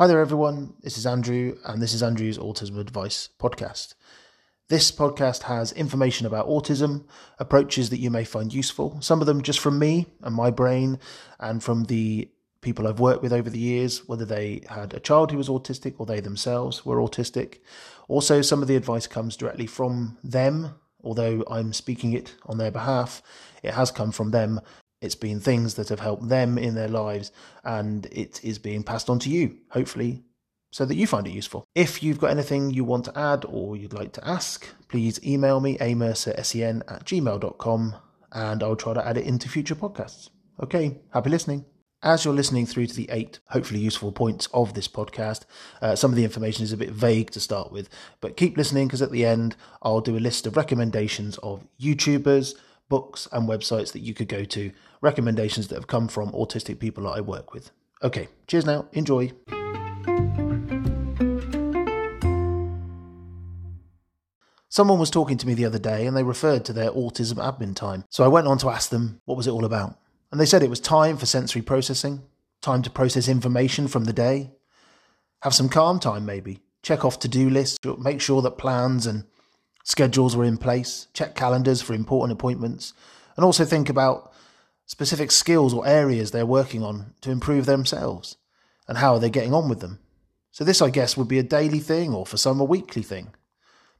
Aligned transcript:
Hi 0.00 0.06
there, 0.06 0.20
everyone. 0.22 0.72
This 0.80 0.96
is 0.96 1.04
Andrew, 1.04 1.58
and 1.66 1.82
this 1.82 1.92
is 1.92 2.02
Andrew's 2.02 2.38
Autism 2.38 2.78
Advice 2.78 3.28
podcast. 3.38 3.92
This 4.70 4.90
podcast 4.90 5.42
has 5.42 5.72
information 5.72 6.26
about 6.26 6.48
autism, 6.48 7.04
approaches 7.38 7.90
that 7.90 7.98
you 7.98 8.10
may 8.10 8.24
find 8.24 8.50
useful, 8.50 8.96
some 9.02 9.20
of 9.20 9.26
them 9.26 9.42
just 9.42 9.58
from 9.58 9.78
me 9.78 10.06
and 10.22 10.34
my 10.34 10.50
brain, 10.50 10.98
and 11.38 11.62
from 11.62 11.84
the 11.84 12.30
people 12.62 12.88
I've 12.88 12.98
worked 12.98 13.22
with 13.22 13.34
over 13.34 13.50
the 13.50 13.58
years, 13.58 14.08
whether 14.08 14.24
they 14.24 14.62
had 14.70 14.94
a 14.94 15.00
child 15.00 15.32
who 15.32 15.36
was 15.36 15.50
autistic 15.50 15.96
or 15.98 16.06
they 16.06 16.20
themselves 16.20 16.86
were 16.86 16.96
autistic. 16.96 17.58
Also, 18.08 18.40
some 18.40 18.62
of 18.62 18.68
the 18.68 18.76
advice 18.76 19.06
comes 19.06 19.36
directly 19.36 19.66
from 19.66 20.16
them, 20.24 20.76
although 21.04 21.44
I'm 21.46 21.74
speaking 21.74 22.14
it 22.14 22.36
on 22.46 22.56
their 22.56 22.70
behalf. 22.70 23.20
It 23.62 23.74
has 23.74 23.90
come 23.90 24.12
from 24.12 24.30
them 24.30 24.62
it's 25.00 25.14
been 25.14 25.40
things 25.40 25.74
that 25.74 25.88
have 25.88 26.00
helped 26.00 26.28
them 26.28 26.58
in 26.58 26.74
their 26.74 26.88
lives, 26.88 27.32
and 27.64 28.06
it 28.06 28.42
is 28.44 28.58
being 28.58 28.82
passed 28.82 29.08
on 29.08 29.18
to 29.20 29.30
you, 29.30 29.58
hopefully, 29.70 30.22
so 30.72 30.84
that 30.84 30.96
you 30.96 31.06
find 31.06 31.26
it 31.26 31.32
useful. 31.32 31.64
If 31.74 32.02
you've 32.02 32.20
got 32.20 32.30
anything 32.30 32.70
you 32.70 32.84
want 32.84 33.06
to 33.06 33.18
add 33.18 33.44
or 33.44 33.76
you'd 33.76 33.92
like 33.92 34.12
to 34.14 34.28
ask, 34.28 34.68
please 34.88 35.18
email 35.24 35.60
me, 35.60 35.78
amercersen 35.78 36.82
at 36.88 37.04
gmail.com, 37.04 37.94
and 38.32 38.62
I'll 38.62 38.76
try 38.76 38.94
to 38.94 39.06
add 39.06 39.16
it 39.16 39.26
into 39.26 39.48
future 39.48 39.74
podcasts. 39.74 40.30
Okay, 40.62 40.98
happy 41.12 41.30
listening. 41.30 41.64
As 42.02 42.24
you're 42.24 42.32
listening 42.32 42.64
through 42.64 42.86
to 42.86 42.94
the 42.94 43.10
eight, 43.10 43.40
hopefully 43.48 43.80
useful 43.80 44.10
points 44.10 44.48
of 44.54 44.72
this 44.72 44.88
podcast, 44.88 45.42
uh, 45.82 45.94
some 45.94 46.10
of 46.10 46.16
the 46.16 46.24
information 46.24 46.64
is 46.64 46.72
a 46.72 46.78
bit 46.78 46.90
vague 46.90 47.30
to 47.32 47.40
start 47.40 47.70
with, 47.70 47.90
but 48.22 48.38
keep 48.38 48.56
listening 48.56 48.86
because 48.86 49.02
at 49.02 49.10
the 49.10 49.26
end, 49.26 49.54
I'll 49.82 50.00
do 50.00 50.16
a 50.16 50.18
list 50.18 50.46
of 50.46 50.56
recommendations 50.56 51.36
of 51.38 51.66
YouTubers, 51.78 52.54
books, 52.90 53.26
and 53.32 53.48
websites 53.48 53.92
that 53.92 54.00
you 54.00 54.12
could 54.12 54.28
go 54.28 54.44
to 54.44 54.70
recommendations 55.00 55.68
that 55.68 55.76
have 55.76 55.86
come 55.86 56.08
from 56.08 56.30
autistic 56.32 56.78
people 56.78 57.04
that 57.04 57.16
I 57.16 57.22
work 57.22 57.54
with. 57.54 57.70
Okay, 58.02 58.28
cheers 58.46 58.66
now, 58.66 58.86
enjoy. 58.92 59.32
Someone 64.68 65.00
was 65.00 65.10
talking 65.10 65.36
to 65.36 65.46
me 65.46 65.54
the 65.54 65.64
other 65.64 65.78
day 65.78 66.06
and 66.06 66.16
they 66.16 66.22
referred 66.22 66.64
to 66.66 66.72
their 66.72 66.90
autism 66.90 67.34
admin 67.36 67.74
time. 67.74 68.04
So 68.08 68.22
I 68.22 68.28
went 68.28 68.46
on 68.46 68.58
to 68.58 68.70
ask 68.70 68.90
them 68.90 69.20
what 69.24 69.36
was 69.36 69.46
it 69.46 69.50
all 69.50 69.64
about. 69.64 69.98
And 70.30 70.40
they 70.40 70.46
said 70.46 70.62
it 70.62 70.70
was 70.70 70.80
time 70.80 71.16
for 71.16 71.26
sensory 71.26 71.62
processing, 71.62 72.22
time 72.60 72.82
to 72.82 72.90
process 72.90 73.26
information 73.26 73.88
from 73.88 74.04
the 74.04 74.12
day, 74.12 74.52
have 75.42 75.54
some 75.54 75.68
calm 75.68 75.98
time 75.98 76.24
maybe, 76.24 76.60
check 76.82 77.04
off 77.04 77.18
to-do 77.18 77.50
lists, 77.50 77.78
make 77.98 78.20
sure 78.20 78.42
that 78.42 78.58
plans 78.58 79.06
and 79.06 79.24
schedules 79.82 80.36
were 80.36 80.44
in 80.44 80.58
place, 80.58 81.08
check 81.14 81.34
calendars 81.34 81.82
for 81.82 81.94
important 81.94 82.38
appointments, 82.38 82.92
and 83.36 83.44
also 83.44 83.64
think 83.64 83.88
about 83.88 84.32
specific 84.86 85.30
skills 85.30 85.72
or 85.72 85.86
areas 85.86 86.30
they're 86.30 86.46
working 86.46 86.82
on 86.82 87.14
to 87.20 87.30
improve 87.30 87.66
themselves 87.66 88.36
and 88.88 88.98
how 88.98 89.14
are 89.14 89.20
they 89.20 89.30
getting 89.30 89.54
on 89.54 89.68
with 89.68 89.80
them. 89.80 90.00
So, 90.50 90.64
this, 90.64 90.82
I 90.82 90.90
guess, 90.90 91.16
would 91.16 91.28
be 91.28 91.38
a 91.38 91.44
daily 91.44 91.78
thing 91.78 92.12
or 92.12 92.26
for 92.26 92.36
some 92.36 92.60
a 92.60 92.64
weekly 92.64 93.02
thing. 93.02 93.32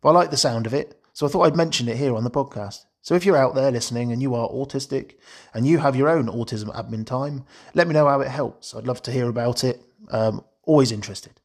But 0.00 0.10
I 0.10 0.12
like 0.12 0.30
the 0.30 0.36
sound 0.36 0.66
of 0.66 0.74
it, 0.74 1.00
so 1.12 1.26
I 1.26 1.28
thought 1.28 1.42
I'd 1.42 1.56
mention 1.56 1.88
it 1.88 1.96
here 1.96 2.16
on 2.16 2.24
the 2.24 2.30
podcast. 2.30 2.86
So, 3.02 3.14
if 3.14 3.24
you're 3.24 3.36
out 3.36 3.54
there 3.54 3.70
listening 3.70 4.10
and 4.10 4.20
you 4.20 4.34
are 4.34 4.48
autistic 4.48 5.14
and 5.54 5.64
you 5.64 5.78
have 5.78 5.94
your 5.94 6.08
own 6.08 6.26
autism 6.26 6.74
admin 6.74 7.06
time, 7.06 7.44
let 7.74 7.86
me 7.86 7.94
know 7.94 8.08
how 8.08 8.20
it 8.20 8.28
helps. 8.28 8.74
I'd 8.74 8.88
love 8.88 9.00
to 9.02 9.12
hear 9.12 9.28
about 9.28 9.62
it. 9.62 9.80
Um, 10.10 10.44
always 10.64 10.90
interested. 10.90 11.40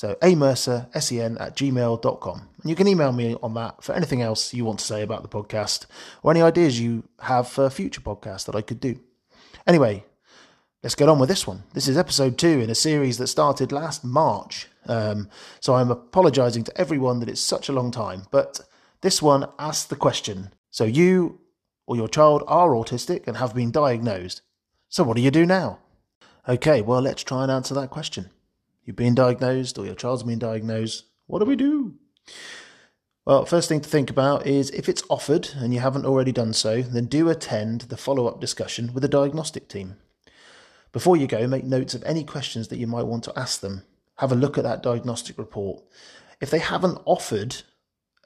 So 0.00 0.14
amercer.sen 0.22 1.36
at 1.36 1.54
gmail.com. 1.54 2.48
And 2.62 2.70
you 2.70 2.74
can 2.74 2.88
email 2.88 3.12
me 3.12 3.36
on 3.42 3.52
that 3.52 3.84
for 3.84 3.94
anything 3.94 4.22
else 4.22 4.54
you 4.54 4.64
want 4.64 4.78
to 4.78 4.84
say 4.86 5.02
about 5.02 5.20
the 5.20 5.28
podcast 5.28 5.84
or 6.22 6.30
any 6.30 6.40
ideas 6.40 6.80
you 6.80 7.06
have 7.20 7.46
for 7.46 7.68
future 7.68 8.00
podcasts 8.00 8.46
that 8.46 8.54
I 8.54 8.62
could 8.62 8.80
do. 8.80 8.98
Anyway, 9.66 10.06
let's 10.82 10.94
get 10.94 11.10
on 11.10 11.18
with 11.18 11.28
this 11.28 11.46
one. 11.46 11.64
This 11.74 11.86
is 11.86 11.98
episode 11.98 12.38
two 12.38 12.60
in 12.60 12.70
a 12.70 12.74
series 12.74 13.18
that 13.18 13.26
started 13.26 13.72
last 13.72 14.02
March. 14.02 14.68
Um, 14.86 15.28
so 15.60 15.74
I'm 15.74 15.90
apologizing 15.90 16.64
to 16.64 16.80
everyone 16.80 17.20
that 17.20 17.28
it's 17.28 17.38
such 17.38 17.68
a 17.68 17.74
long 17.74 17.90
time, 17.90 18.22
but 18.30 18.58
this 19.02 19.20
one 19.20 19.50
asks 19.58 19.84
the 19.84 19.96
question 19.96 20.54
So 20.70 20.84
you 20.84 21.40
or 21.86 21.96
your 21.96 22.08
child 22.08 22.42
are 22.46 22.70
autistic 22.70 23.26
and 23.26 23.36
have 23.36 23.54
been 23.54 23.70
diagnosed. 23.70 24.40
So 24.88 25.04
what 25.04 25.18
do 25.18 25.22
you 25.22 25.30
do 25.30 25.44
now? 25.44 25.80
Okay, 26.48 26.80
well, 26.80 27.02
let's 27.02 27.22
try 27.22 27.42
and 27.42 27.52
answer 27.52 27.74
that 27.74 27.90
question 27.90 28.30
you've 28.84 28.96
been 28.96 29.14
diagnosed 29.14 29.78
or 29.78 29.86
your 29.86 29.94
child's 29.94 30.22
been 30.22 30.38
diagnosed, 30.38 31.04
what 31.26 31.38
do 31.38 31.44
we 31.44 31.56
do? 31.56 31.94
Well, 33.26 33.44
first 33.44 33.68
thing 33.68 33.80
to 33.80 33.88
think 33.88 34.10
about 34.10 34.46
is 34.46 34.70
if 34.70 34.88
it's 34.88 35.04
offered 35.08 35.50
and 35.56 35.72
you 35.72 35.80
haven't 35.80 36.06
already 36.06 36.32
done 36.32 36.52
so, 36.52 36.82
then 36.82 37.04
do 37.04 37.28
attend 37.28 37.82
the 37.82 37.96
follow 37.96 38.26
up 38.26 38.40
discussion 38.40 38.92
with 38.92 39.02
the 39.02 39.08
diagnostic 39.08 39.68
team. 39.68 39.96
Before 40.92 41.16
you 41.16 41.26
go, 41.26 41.46
make 41.46 41.64
notes 41.64 41.94
of 41.94 42.02
any 42.04 42.24
questions 42.24 42.68
that 42.68 42.78
you 42.78 42.86
might 42.86 43.06
want 43.06 43.22
to 43.24 43.38
ask 43.38 43.60
them. 43.60 43.84
Have 44.16 44.32
a 44.32 44.36
look 44.36 44.58
at 44.58 44.64
that 44.64 44.82
diagnostic 44.82 45.38
report. 45.38 45.82
If 46.40 46.50
they 46.50 46.58
haven't 46.58 46.98
offered 47.04 47.62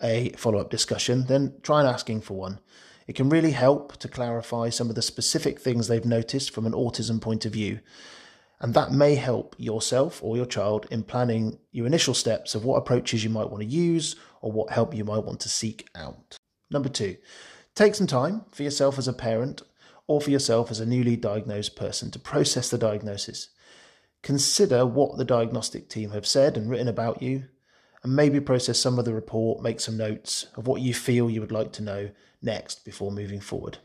a 0.03 0.31
follow 0.31 0.59
up 0.59 0.71
discussion, 0.71 1.27
then 1.27 1.55
try 1.63 1.85
asking 1.85 2.23
for 2.23 2.35
one. 2.35 2.61
It 3.07 3.15
can 3.15 3.29
really 3.29 3.51
help 3.51 3.99
to 3.99 4.09
clarify 4.09 4.71
some 4.71 4.89
of 4.89 4.95
the 4.95 5.03
specific 5.03 5.61
things 5.61 5.89
they've 5.89 6.05
noticed 6.05 6.53
from 6.53 6.65
an 6.65 6.73
autism 6.73 7.21
point 7.21 7.45
of 7.45 7.53
view 7.53 7.81
and 8.61 8.75
that 8.75 8.93
may 8.93 9.15
help 9.15 9.55
yourself 9.59 10.23
or 10.23 10.37
your 10.37 10.47
child 10.47 10.87
in 10.91 11.03
planning 11.03 11.59
your 11.73 11.87
initial 11.87 12.15
steps 12.15 12.55
of 12.55 12.65
what 12.65 12.77
approaches 12.77 13.25
you 13.25 13.31
might 13.31 13.51
want 13.51 13.63
to 13.63 13.69
use 13.69 14.17
or 14.41 14.53
what 14.53 14.71
help 14.71 14.95
you 14.95 15.05
might 15.05 15.25
want 15.25 15.41
to 15.41 15.49
seek 15.49 15.89
out. 15.95 16.37
Number 16.71 16.89
two, 16.89 17.17
take 17.75 17.95
some 17.95 18.07
time 18.07 18.45
for 18.51 18.63
yourself 18.63 18.99
as 18.99 19.09
a 19.09 19.13
parent 19.13 19.63
or 20.07 20.21
for 20.21 20.31
yourself 20.31 20.71
as 20.71 20.81
a 20.81 20.87
newly 20.87 21.17
diagnosed 21.17 21.77
person 21.77 22.11
to 22.11 22.19
process 22.19 22.71
the 22.71 22.79
diagnosis. 22.79 23.49
Consider 24.23 24.87
what 24.87 25.19
the 25.19 25.25
diagnostic 25.25 25.89
team 25.89 26.11
have 26.11 26.27
said 26.27 26.57
and 26.57 26.71
written 26.71 26.89
about 26.89 27.23
you, 27.23 27.45
and 28.03 28.15
maybe 28.15 28.41
process 28.41 28.79
some 28.79 28.99
of 28.99 29.05
the 29.05 29.15
report, 29.15 29.63
make 29.63 29.81
some 29.81 29.97
notes 29.97 30.47
of 30.57 30.67
what 30.67 30.83
you 30.83 30.95
feel 30.95 31.31
you 31.31 31.41
would 31.41 31.53
like 31.53 31.73
to 31.73 31.83
know 31.83 32.11
next 32.43 32.85
before 32.85 33.11
moving 33.11 33.41
forward. 33.41 33.79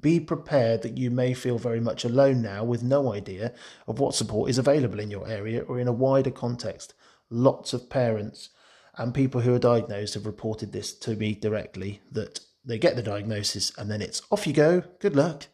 Be 0.00 0.20
prepared 0.20 0.82
that 0.82 0.98
you 0.98 1.10
may 1.10 1.34
feel 1.34 1.58
very 1.58 1.80
much 1.80 2.04
alone 2.04 2.42
now 2.42 2.64
with 2.64 2.82
no 2.82 3.12
idea 3.12 3.52
of 3.86 3.98
what 3.98 4.14
support 4.14 4.50
is 4.50 4.58
available 4.58 5.00
in 5.00 5.10
your 5.10 5.28
area 5.28 5.62
or 5.62 5.78
in 5.78 5.88
a 5.88 5.92
wider 5.92 6.30
context. 6.30 6.94
Lots 7.30 7.72
of 7.72 7.88
parents 7.88 8.50
and 8.96 9.14
people 9.14 9.42
who 9.42 9.54
are 9.54 9.58
diagnosed 9.58 10.14
have 10.14 10.26
reported 10.26 10.72
this 10.72 10.92
to 10.94 11.14
me 11.14 11.34
directly 11.34 12.00
that 12.10 12.40
they 12.64 12.78
get 12.78 12.96
the 12.96 13.02
diagnosis 13.02 13.72
and 13.78 13.90
then 13.90 14.02
it's 14.02 14.22
off 14.30 14.46
you 14.46 14.52
go, 14.52 14.82
good 14.98 15.14
luck. 15.14 15.46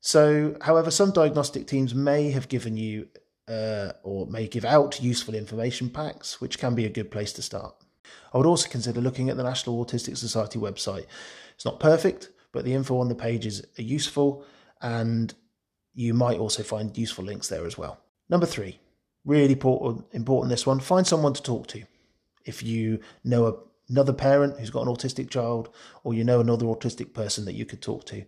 So, 0.00 0.56
however, 0.62 0.90
some 0.90 1.12
diagnostic 1.12 1.66
teams 1.66 1.94
may 1.94 2.30
have 2.30 2.48
given 2.48 2.76
you 2.76 3.08
uh, 3.48 3.92
or 4.02 4.26
may 4.26 4.46
give 4.46 4.64
out 4.64 5.02
useful 5.02 5.34
information 5.34 5.90
packs, 5.90 6.40
which 6.40 6.58
can 6.58 6.74
be 6.74 6.86
a 6.86 6.90
good 6.90 7.10
place 7.10 7.32
to 7.34 7.42
start. 7.42 7.74
I 8.32 8.38
would 8.38 8.46
also 8.46 8.68
consider 8.68 9.00
looking 9.00 9.28
at 9.28 9.36
the 9.36 9.42
National 9.42 9.84
Autistic 9.84 10.16
Society 10.16 10.58
website. 10.58 11.06
It's 11.54 11.64
not 11.64 11.80
perfect, 11.80 12.30
but 12.52 12.64
the 12.64 12.74
info 12.74 12.98
on 12.98 13.08
the 13.08 13.14
pages 13.14 13.64
are 13.78 13.82
useful 13.82 14.44
and 14.80 15.34
you 15.94 16.14
might 16.14 16.38
also 16.38 16.62
find 16.62 16.96
useful 16.96 17.24
links 17.24 17.48
there 17.48 17.66
as 17.66 17.76
well. 17.76 17.98
Number 18.28 18.46
three, 18.46 18.78
really 19.24 19.52
important, 19.52 20.48
this 20.48 20.66
one, 20.66 20.80
find 20.80 21.06
someone 21.06 21.34
to 21.34 21.42
talk 21.42 21.66
to. 21.68 21.82
If 22.44 22.62
you 22.62 23.00
know 23.24 23.46
a, 23.46 23.54
another 23.88 24.12
parent 24.12 24.58
who's 24.58 24.70
got 24.70 24.86
an 24.86 24.94
autistic 24.94 25.30
child 25.30 25.68
or 26.02 26.14
you 26.14 26.24
know 26.24 26.40
another 26.40 26.66
autistic 26.66 27.14
person 27.14 27.44
that 27.44 27.54
you 27.54 27.64
could 27.64 27.82
talk 27.82 28.04
to. 28.06 28.24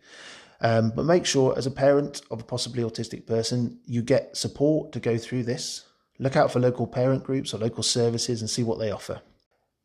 Um, 0.60 0.92
but 0.94 1.04
make 1.04 1.26
sure, 1.26 1.56
as 1.58 1.66
a 1.66 1.70
parent 1.70 2.22
of 2.30 2.40
a 2.40 2.44
possibly 2.44 2.82
autistic 2.82 3.26
person, 3.26 3.80
you 3.86 4.02
get 4.02 4.36
support 4.36 4.92
to 4.92 5.00
go 5.00 5.18
through 5.18 5.42
this. 5.42 5.84
Look 6.18 6.36
out 6.36 6.52
for 6.52 6.60
local 6.60 6.86
parent 6.86 7.24
groups 7.24 7.52
or 7.52 7.58
local 7.58 7.82
services 7.82 8.40
and 8.40 8.48
see 8.48 8.62
what 8.62 8.78
they 8.78 8.90
offer. 8.90 9.20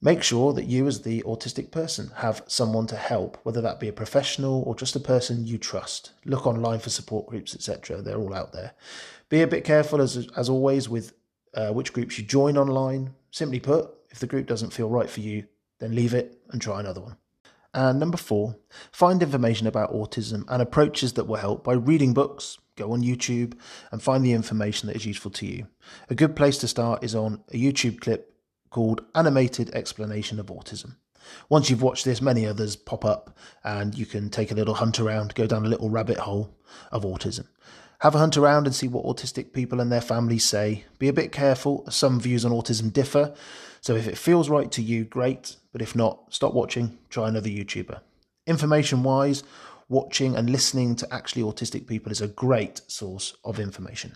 Make 0.01 0.23
sure 0.23 0.53
that 0.53 0.65
you, 0.65 0.87
as 0.87 1.01
the 1.01 1.21
autistic 1.23 1.71
person, 1.71 2.11
have 2.17 2.41
someone 2.47 2.87
to 2.87 2.95
help, 2.95 3.37
whether 3.43 3.59
that 3.59 3.81
be 3.81 3.89
a 3.89 3.93
professional 3.93 4.63
or 4.63 4.73
just 4.73 4.95
a 4.95 4.99
person 4.99 5.45
you 5.45 5.57
trust. 5.57 6.13
Look 6.23 6.47
online 6.47 6.79
for 6.79 6.89
support 6.89 7.27
groups, 7.27 7.53
etc. 7.53 8.01
They're 8.01 8.17
all 8.17 8.33
out 8.33 8.53
there. 8.53 8.73
Be 9.27 9.41
a 9.41 9.47
bit 9.47 9.65
careful, 9.65 10.01
as, 10.01 10.29
as 10.37 10.47
always, 10.47 10.87
with 10.87 11.13
uh, 11.53 11.71
which 11.71 11.91
groups 11.91 12.17
you 12.17 12.23
join 12.23 12.57
online. 12.57 13.13
Simply 13.31 13.59
put, 13.59 13.89
if 14.09 14.19
the 14.19 14.27
group 14.27 14.47
doesn't 14.47 14.71
feel 14.71 14.89
right 14.89 15.09
for 15.09 15.19
you, 15.19 15.45
then 15.79 15.95
leave 15.95 16.13
it 16.13 16.41
and 16.51 16.61
try 16.61 16.79
another 16.79 17.01
one. 17.01 17.17
And 17.73 17.99
number 17.99 18.17
four, 18.17 18.55
find 18.91 19.21
information 19.21 19.67
about 19.67 19.93
autism 19.93 20.45
and 20.47 20.61
approaches 20.61 21.13
that 21.13 21.25
will 21.25 21.35
help 21.35 21.65
by 21.65 21.73
reading 21.73 22.13
books, 22.13 22.57
go 22.77 22.93
on 22.93 23.03
YouTube, 23.03 23.53
and 23.91 24.01
find 24.01 24.25
the 24.25 24.31
information 24.31 24.87
that 24.87 24.95
is 24.95 25.05
useful 25.05 25.29
to 25.31 25.45
you. 25.45 25.67
A 26.09 26.15
good 26.15 26.37
place 26.37 26.57
to 26.59 26.67
start 26.69 27.03
is 27.03 27.13
on 27.13 27.43
a 27.51 27.61
YouTube 27.61 27.99
clip 27.99 28.33
called 28.69 29.03
Animated 29.15 29.69
Explanation 29.71 30.39
of 30.39 30.47
Autism. 30.47 30.95
Once 31.49 31.69
you've 31.69 31.81
watched 31.81 32.05
this, 32.05 32.21
many 32.21 32.45
others 32.45 32.75
pop 32.75 33.05
up 33.05 33.37
and 33.63 33.97
you 33.97 34.05
can 34.05 34.29
take 34.29 34.51
a 34.51 34.55
little 34.55 34.75
hunt 34.75 34.99
around, 34.99 35.35
go 35.35 35.45
down 35.45 35.65
a 35.65 35.69
little 35.69 35.89
rabbit 35.89 36.17
hole 36.17 36.55
of 36.91 37.03
autism. 37.03 37.47
Have 37.99 38.15
a 38.15 38.19
hunt 38.19 38.37
around 38.37 38.65
and 38.65 38.73
see 38.73 38.87
what 38.87 39.05
autistic 39.05 39.51
people 39.51 39.81
and 39.81 39.91
their 39.91 40.01
families 40.01 40.45
say. 40.45 40.85
Be 40.99 41.09
a 41.09 41.13
bit 41.13 41.31
careful, 41.31 41.85
some 41.89 42.19
views 42.19 42.45
on 42.45 42.51
autism 42.51 42.93
differ. 42.93 43.33
So 43.81 43.95
if 43.95 44.07
it 44.07 44.17
feels 44.17 44.49
right 44.49 44.71
to 44.71 44.81
you, 44.81 45.03
great. 45.03 45.57
But 45.73 45.81
if 45.81 45.95
not, 45.95 46.33
stop 46.33 46.53
watching, 46.53 46.97
try 47.09 47.27
another 47.27 47.49
YouTuber. 47.49 47.99
Information 48.47 49.03
wise, 49.03 49.43
watching 49.89 50.35
and 50.35 50.49
listening 50.49 50.95
to 50.95 51.13
actually 51.13 51.43
autistic 51.43 51.87
people 51.87 52.11
is 52.11 52.21
a 52.21 52.27
great 52.27 52.81
source 52.87 53.35
of 53.43 53.59
information. 53.59 54.15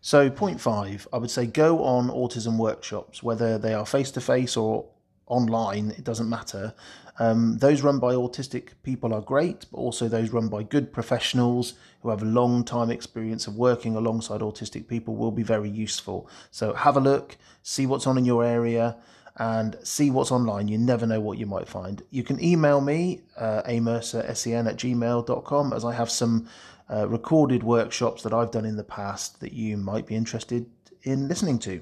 So, 0.00 0.30
point 0.30 0.60
five, 0.60 1.06
I 1.12 1.18
would 1.18 1.30
say 1.30 1.46
go 1.46 1.84
on 1.84 2.08
autism 2.08 2.56
workshops, 2.56 3.22
whether 3.22 3.58
they 3.58 3.74
are 3.74 3.84
face 3.84 4.10
to 4.12 4.20
face 4.20 4.56
or 4.56 4.86
online, 5.26 5.90
it 5.90 6.04
doesn't 6.04 6.28
matter. 6.28 6.74
Um, 7.18 7.58
those 7.58 7.82
run 7.82 7.98
by 7.98 8.14
autistic 8.14 8.70
people 8.82 9.12
are 9.12 9.20
great, 9.20 9.66
but 9.70 9.76
also 9.76 10.08
those 10.08 10.30
run 10.30 10.48
by 10.48 10.62
good 10.62 10.90
professionals 10.90 11.74
who 12.00 12.08
have 12.08 12.22
a 12.22 12.26
long 12.26 12.64
time 12.64 12.90
experience 12.90 13.46
of 13.46 13.56
working 13.56 13.94
alongside 13.94 14.40
autistic 14.40 14.88
people 14.88 15.16
will 15.16 15.30
be 15.30 15.42
very 15.42 15.68
useful. 15.68 16.28
So 16.50 16.72
have 16.72 16.96
a 16.96 17.00
look, 17.00 17.36
see 17.62 17.84
what's 17.84 18.06
on 18.06 18.16
in 18.16 18.24
your 18.24 18.42
area, 18.42 18.96
and 19.36 19.76
see 19.82 20.10
what's 20.10 20.32
online. 20.32 20.68
You 20.68 20.78
never 20.78 21.06
know 21.06 21.20
what 21.20 21.38
you 21.38 21.46
might 21.46 21.68
find. 21.68 22.02
You 22.10 22.22
can 22.22 22.42
email 22.42 22.80
me, 22.80 23.20
uh, 23.36 23.62
amercersen 23.62 24.66
at 24.66 24.76
gmail.com, 24.76 25.72
as 25.74 25.84
I 25.84 25.94
have 25.94 26.10
some 26.10 26.48
uh, 26.92 27.08
recorded 27.08 27.62
workshops 27.62 28.22
that 28.22 28.32
I've 28.32 28.50
done 28.50 28.64
in 28.64 28.76
the 28.76 28.84
past 28.84 29.40
that 29.40 29.52
you 29.52 29.76
might 29.76 30.06
be 30.06 30.16
interested 30.16 30.66
in 31.02 31.28
listening 31.28 31.58
to. 31.60 31.80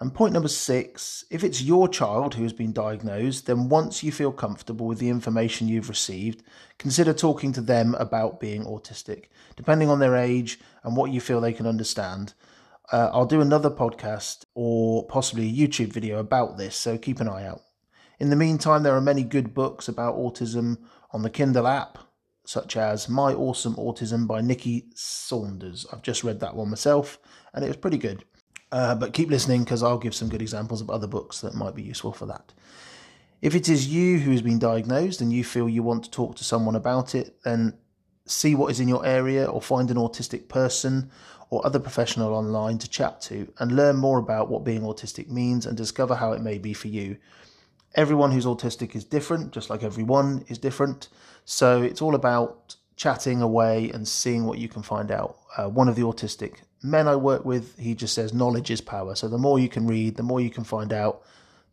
And 0.00 0.12
point 0.12 0.32
number 0.32 0.48
six 0.48 1.24
if 1.30 1.44
it's 1.44 1.62
your 1.62 1.88
child 1.88 2.34
who 2.34 2.42
has 2.42 2.52
been 2.52 2.72
diagnosed, 2.72 3.46
then 3.46 3.68
once 3.68 4.02
you 4.02 4.12
feel 4.12 4.32
comfortable 4.32 4.86
with 4.86 4.98
the 4.98 5.08
information 5.08 5.68
you've 5.68 5.88
received, 5.88 6.42
consider 6.78 7.12
talking 7.12 7.52
to 7.52 7.60
them 7.60 7.94
about 7.94 8.40
being 8.40 8.64
autistic, 8.64 9.26
depending 9.56 9.88
on 9.88 10.00
their 10.00 10.16
age 10.16 10.58
and 10.82 10.96
what 10.96 11.10
you 11.10 11.20
feel 11.20 11.40
they 11.40 11.52
can 11.52 11.66
understand. 11.66 12.34
Uh, 12.92 13.10
I'll 13.12 13.24
do 13.24 13.40
another 13.40 13.70
podcast 13.70 14.44
or 14.54 15.06
possibly 15.06 15.48
a 15.48 15.52
YouTube 15.52 15.92
video 15.92 16.18
about 16.18 16.58
this, 16.58 16.76
so 16.76 16.98
keep 16.98 17.20
an 17.20 17.28
eye 17.28 17.46
out. 17.46 17.62
In 18.18 18.30
the 18.30 18.36
meantime, 18.36 18.82
there 18.82 18.94
are 18.94 19.00
many 19.00 19.22
good 19.22 19.54
books 19.54 19.88
about 19.88 20.16
autism 20.16 20.78
on 21.12 21.22
the 21.22 21.30
Kindle 21.30 21.66
app, 21.66 21.98
such 22.44 22.76
as 22.76 23.08
My 23.08 23.32
Awesome 23.32 23.74
Autism 23.76 24.26
by 24.26 24.40
Nikki 24.40 24.84
Saunders. 24.94 25.86
I've 25.92 26.02
just 26.02 26.24
read 26.24 26.40
that 26.40 26.54
one 26.54 26.70
myself, 26.70 27.18
and 27.52 27.64
it 27.64 27.68
was 27.68 27.76
pretty 27.76 27.98
good. 27.98 28.24
Uh, 28.70 28.94
but 28.94 29.12
keep 29.12 29.30
listening 29.30 29.64
because 29.64 29.82
I'll 29.82 29.98
give 29.98 30.14
some 30.14 30.28
good 30.28 30.42
examples 30.42 30.80
of 30.80 30.90
other 30.90 31.06
books 31.06 31.40
that 31.40 31.54
might 31.54 31.74
be 31.74 31.82
useful 31.82 32.12
for 32.12 32.26
that. 32.26 32.52
If 33.40 33.54
it 33.54 33.68
is 33.68 33.88
you 33.88 34.18
who 34.18 34.30
has 34.32 34.42
been 34.42 34.58
diagnosed 34.58 35.20
and 35.20 35.32
you 35.32 35.44
feel 35.44 35.68
you 35.68 35.82
want 35.82 36.04
to 36.04 36.10
talk 36.10 36.36
to 36.36 36.44
someone 36.44 36.74
about 36.74 37.14
it, 37.14 37.36
then 37.44 37.78
see 38.26 38.54
what 38.54 38.70
is 38.70 38.80
in 38.80 38.88
your 38.88 39.04
area 39.04 39.44
or 39.44 39.60
find 39.60 39.90
an 39.90 39.96
autistic 39.96 40.48
person 40.48 41.10
or 41.50 41.64
other 41.64 41.78
professional 41.78 42.34
online 42.34 42.78
to 42.78 42.88
chat 42.88 43.20
to 43.20 43.52
and 43.58 43.76
learn 43.76 43.96
more 43.96 44.18
about 44.18 44.48
what 44.48 44.64
being 44.64 44.80
autistic 44.80 45.28
means 45.28 45.66
and 45.66 45.76
discover 45.76 46.14
how 46.14 46.32
it 46.32 46.40
may 46.40 46.58
be 46.58 46.72
for 46.72 46.88
you. 46.88 47.16
Everyone 47.94 48.32
who's 48.32 48.46
autistic 48.46 48.96
is 48.96 49.04
different, 49.04 49.52
just 49.52 49.70
like 49.70 49.82
everyone 49.82 50.44
is 50.48 50.58
different. 50.58 51.08
So 51.44 51.82
it's 51.82 52.02
all 52.02 52.14
about 52.14 52.76
chatting 52.96 53.42
away 53.42 53.90
and 53.90 54.06
seeing 54.06 54.44
what 54.44 54.58
you 54.58 54.68
can 54.68 54.82
find 54.82 55.10
out. 55.10 55.38
Uh, 55.56 55.68
one 55.68 55.88
of 55.88 55.96
the 55.96 56.02
autistic 56.02 56.58
men 56.82 57.08
I 57.08 57.16
work 57.16 57.44
with, 57.44 57.78
he 57.78 57.94
just 57.94 58.14
says 58.14 58.34
knowledge 58.34 58.70
is 58.70 58.80
power. 58.80 59.14
So 59.14 59.28
the 59.28 59.38
more 59.38 59.58
you 59.58 59.68
can 59.68 59.86
read, 59.86 60.16
the 60.16 60.22
more 60.22 60.40
you 60.40 60.50
can 60.50 60.64
find 60.64 60.92
out, 60.92 61.22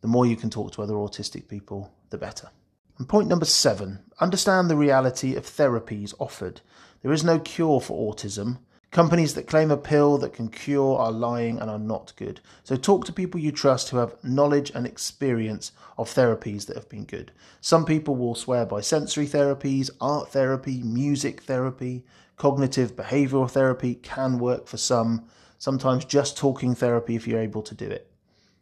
the 0.02 0.08
more 0.08 0.26
you 0.26 0.36
can 0.36 0.50
talk 0.50 0.72
to 0.74 0.82
other 0.82 0.94
autistic 0.94 1.48
people, 1.48 1.92
the 2.10 2.18
better. 2.18 2.50
And 2.98 3.10
point 3.10 3.28
number 3.28 3.46
seven 3.46 4.00
understand 4.20 4.70
the 4.70 4.78
reality 4.78 5.36
of 5.36 5.46
therapies 5.46 6.14
offered. 6.20 6.62
There 7.02 7.12
is 7.12 7.24
no 7.24 7.40
cure 7.40 7.82
for 7.82 8.14
autism. 8.14 8.60
Companies 8.92 9.34
that 9.36 9.48
claim 9.48 9.72
a 9.72 9.78
pill 9.78 10.18
that 10.18 10.34
can 10.34 10.50
cure 10.50 10.98
are 10.98 11.12
lying 11.12 11.60
and 11.60 11.70
are 11.70 11.80
not 11.80 12.14
good. 12.18 12.42
So 12.64 12.76
talk 12.76 13.06
to 13.06 13.14
people 13.14 13.40
you 13.40 13.52
trust 13.52 13.90
who 13.90 13.98
have 13.98 14.22
knowledge 14.24 14.72
and 14.76 14.86
experience 14.86 15.72
of 15.98 16.10
therapies 16.10 16.66
that 16.66 16.76
have 16.76 16.90
been 16.90 17.06
good. 17.06 17.32
Some 17.62 17.86
people 17.86 18.16
will 18.16 18.36
swear 18.36 18.66
by 18.66 18.82
sensory 18.82 19.28
therapies, 19.28 19.90
art 20.02 20.30
therapy, 20.30 20.84
music 20.84 21.44
therapy, 21.44 22.04
Cognitive 22.42 22.96
behavioral 22.96 23.48
therapy 23.48 23.94
can 23.94 24.40
work 24.40 24.66
for 24.66 24.78
some, 24.78 25.28
sometimes 25.60 26.06
just 26.06 26.36
talking 26.36 26.74
therapy 26.74 27.16
if 27.16 27.28
you're 27.28 27.40
able 27.40 27.62
to 27.62 27.76
do 27.76 27.86
it. 27.86 28.10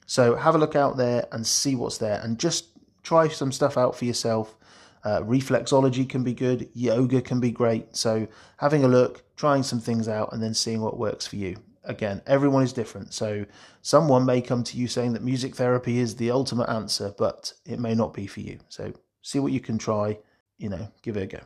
So 0.05 0.35
have 0.35 0.53
a 0.53 0.57
look 0.57 0.75
out 0.75 0.97
there 0.97 1.27
and 1.31 1.47
see 1.47 1.75
what's 1.75 1.97
there 1.97 2.19
and 2.21 2.37
just 2.37 2.65
try 3.03 3.29
some 3.29 3.53
stuff 3.53 3.77
out 3.77 3.95
for 3.95 4.03
yourself. 4.03 4.57
Uh, 5.03 5.21
reflexology 5.21 6.07
can 6.07 6.23
be 6.23 6.33
good, 6.33 6.69
yoga 6.73 7.21
can 7.21 7.39
be 7.39 7.51
great. 7.51 7.95
So 7.95 8.27
having 8.57 8.83
a 8.83 8.87
look, 8.87 9.23
trying 9.35 9.63
some 9.63 9.79
things 9.79 10.07
out, 10.07 10.33
and 10.33 10.43
then 10.43 10.53
seeing 10.53 10.81
what 10.81 10.97
works 10.97 11.25
for 11.25 11.37
you. 11.37 11.57
Again, 11.85 12.21
everyone 12.27 12.63
is 12.63 12.73
different. 12.73 13.13
So 13.13 13.45
someone 13.81 14.25
may 14.25 14.41
come 14.41 14.63
to 14.65 14.77
you 14.77 14.87
saying 14.87 15.13
that 15.13 15.23
music 15.23 15.55
therapy 15.55 15.99
is 15.99 16.15
the 16.15 16.31
ultimate 16.31 16.69
answer, 16.69 17.13
but 17.17 17.53
it 17.65 17.79
may 17.79 17.95
not 17.95 18.13
be 18.13 18.27
for 18.27 18.41
you. 18.41 18.59
So 18.67 18.93
see 19.21 19.39
what 19.39 19.53
you 19.53 19.59
can 19.59 19.77
try, 19.77 20.19
you 20.57 20.69
know, 20.69 20.91
give 21.01 21.17
it 21.17 21.23
a 21.23 21.37
go. 21.37 21.39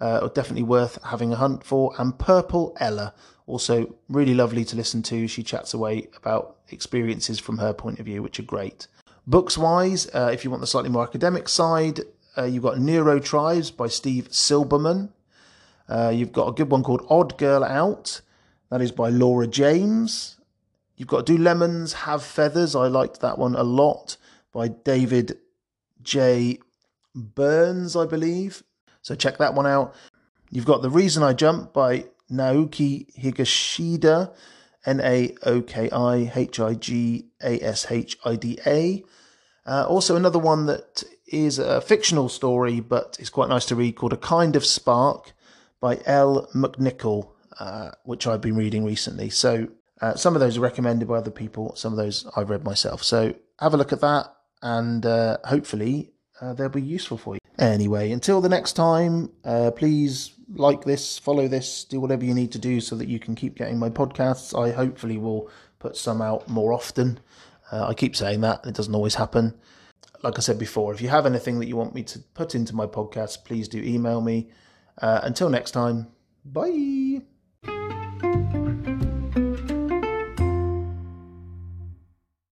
uh, 0.00 0.26
definitely 0.28 0.62
worth 0.62 0.98
having 1.04 1.34
a 1.34 1.36
hunt 1.36 1.62
for. 1.62 1.92
And 1.98 2.18
Purple 2.18 2.74
Ella, 2.80 3.12
also 3.46 3.94
really 4.08 4.32
lovely 4.32 4.64
to 4.64 4.74
listen 4.74 5.02
to. 5.02 5.28
She 5.28 5.42
chats 5.42 5.74
away 5.74 6.08
about 6.16 6.56
experiences 6.70 7.38
from 7.38 7.58
her 7.58 7.74
point 7.74 7.98
of 7.98 8.06
view, 8.06 8.22
which 8.22 8.40
are 8.40 8.44
great. 8.44 8.86
Books 9.26 9.58
wise, 9.58 10.08
uh, 10.14 10.30
if 10.32 10.44
you 10.44 10.50
want 10.50 10.62
the 10.62 10.66
slightly 10.66 10.88
more 10.88 11.02
academic 11.02 11.46
side, 11.48 12.00
uh, 12.36 12.44
you've 12.44 12.62
got 12.62 12.76
Neurotribes 12.76 13.74
by 13.74 13.88
Steve 13.88 14.28
Silberman. 14.28 15.10
Uh, 15.88 16.12
you've 16.14 16.32
got 16.32 16.48
a 16.48 16.52
good 16.52 16.70
one 16.70 16.82
called 16.82 17.06
Odd 17.08 17.38
Girl 17.38 17.64
Out. 17.64 18.20
That 18.70 18.80
is 18.80 18.92
by 18.92 19.08
Laura 19.08 19.46
James. 19.46 20.38
You've 20.96 21.08
got 21.08 21.26
Do 21.26 21.38
Lemons 21.38 21.92
Have 21.92 22.22
Feathers? 22.22 22.74
I 22.74 22.88
liked 22.88 23.20
that 23.20 23.38
one 23.38 23.54
a 23.54 23.62
lot 23.62 24.16
by 24.52 24.68
David 24.68 25.38
J. 26.02 26.58
Burns, 27.14 27.94
I 27.94 28.06
believe. 28.06 28.62
So 29.02 29.14
check 29.14 29.38
that 29.38 29.54
one 29.54 29.66
out. 29.66 29.94
You've 30.50 30.64
got 30.64 30.82
The 30.82 30.90
Reason 30.90 31.22
I 31.22 31.32
Jump 31.32 31.72
by 31.72 32.06
Naoki 32.30 33.14
Higashida, 33.16 34.34
N 34.84 35.00
A 35.00 35.34
O 35.42 35.62
K 35.62 35.90
I 35.90 36.32
H 36.34 36.60
I 36.60 36.74
G 36.74 37.26
A 37.42 37.60
S 37.60 37.86
H 37.90 38.16
I 38.24 38.36
D 38.36 38.58
A. 38.66 39.04
Uh, 39.64 39.84
also, 39.88 40.16
another 40.16 40.38
one 40.38 40.66
that 40.66 41.02
is 41.26 41.58
a 41.58 41.80
fictional 41.80 42.28
story, 42.28 42.80
but 42.80 43.16
it's 43.18 43.30
quite 43.30 43.48
nice 43.48 43.66
to 43.66 43.76
read 43.76 43.96
called 43.96 44.12
A 44.12 44.16
Kind 44.16 44.56
of 44.56 44.64
Spark 44.64 45.32
by 45.80 46.00
Elle 46.06 46.48
McNicoll, 46.54 47.30
uh, 47.58 47.90
which 48.04 48.26
I've 48.26 48.40
been 48.40 48.56
reading 48.56 48.84
recently. 48.84 49.30
So 49.30 49.68
uh, 50.00 50.14
some 50.14 50.34
of 50.34 50.40
those 50.40 50.56
are 50.56 50.60
recommended 50.60 51.08
by 51.08 51.16
other 51.16 51.30
people, 51.30 51.74
some 51.74 51.92
of 51.92 51.96
those 51.96 52.26
I've 52.36 52.50
read 52.50 52.64
myself. 52.64 53.02
So 53.02 53.34
have 53.58 53.74
a 53.74 53.76
look 53.76 53.92
at 53.92 54.00
that, 54.00 54.34
and 54.62 55.04
uh, 55.04 55.38
hopefully 55.44 56.12
uh, 56.40 56.52
they'll 56.54 56.68
be 56.68 56.82
useful 56.82 57.18
for 57.18 57.34
you. 57.34 57.40
Anyway, 57.58 58.12
until 58.12 58.40
the 58.40 58.48
next 58.48 58.74
time, 58.74 59.30
uh, 59.44 59.70
please 59.70 60.32
like 60.48 60.84
this, 60.84 61.18
follow 61.18 61.48
this, 61.48 61.84
do 61.84 61.98
whatever 61.98 62.24
you 62.24 62.34
need 62.34 62.52
to 62.52 62.58
do 62.58 62.80
so 62.80 62.94
that 62.96 63.08
you 63.08 63.18
can 63.18 63.34
keep 63.34 63.56
getting 63.56 63.78
my 63.78 63.90
podcasts. 63.90 64.56
I 64.56 64.72
hopefully 64.72 65.18
will 65.18 65.50
put 65.78 65.96
some 65.96 66.22
out 66.22 66.48
more 66.48 66.72
often. 66.72 67.18
Uh, 67.72 67.86
I 67.88 67.94
keep 67.94 68.14
saying 68.14 68.42
that, 68.42 68.64
it 68.64 68.74
doesn't 68.74 68.94
always 68.94 69.16
happen. 69.16 69.54
Like 70.26 70.38
I 70.38 70.40
said 70.40 70.58
before, 70.58 70.92
if 70.92 71.00
you 71.00 71.08
have 71.08 71.24
anything 71.24 71.60
that 71.60 71.68
you 71.68 71.76
want 71.76 71.94
me 71.94 72.02
to 72.02 72.18
put 72.18 72.56
into 72.56 72.74
my 72.74 72.88
podcast, 72.88 73.44
please 73.44 73.68
do 73.68 73.80
email 73.80 74.20
me. 74.20 74.50
Uh, 75.00 75.20
until 75.22 75.48
next 75.48 75.70
time, 75.70 76.08
bye. 76.44 77.22